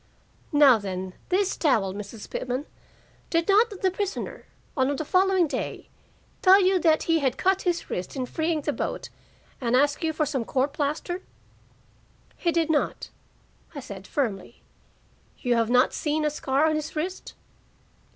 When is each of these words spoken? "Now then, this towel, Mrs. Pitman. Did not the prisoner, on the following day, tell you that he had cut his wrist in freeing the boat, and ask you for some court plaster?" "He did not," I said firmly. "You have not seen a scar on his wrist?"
"Now 0.51 0.79
then, 0.79 1.13
this 1.29 1.55
towel, 1.55 1.93
Mrs. 1.93 2.27
Pitman. 2.27 2.65
Did 3.29 3.47
not 3.47 3.69
the 3.69 3.91
prisoner, 3.91 4.47
on 4.75 4.95
the 4.95 5.05
following 5.05 5.45
day, 5.47 5.89
tell 6.41 6.59
you 6.59 6.79
that 6.79 7.03
he 7.03 7.19
had 7.19 7.37
cut 7.37 7.61
his 7.61 7.87
wrist 7.87 8.15
in 8.15 8.25
freeing 8.25 8.61
the 8.61 8.73
boat, 8.73 9.09
and 9.61 9.75
ask 9.75 10.03
you 10.03 10.11
for 10.11 10.25
some 10.25 10.43
court 10.43 10.73
plaster?" 10.73 11.21
"He 12.35 12.51
did 12.51 12.71
not," 12.71 13.09
I 13.75 13.79
said 13.79 14.07
firmly. 14.07 14.63
"You 15.37 15.53
have 15.53 15.69
not 15.69 15.93
seen 15.93 16.25
a 16.25 16.31
scar 16.31 16.65
on 16.65 16.73
his 16.73 16.95
wrist?" 16.95 17.35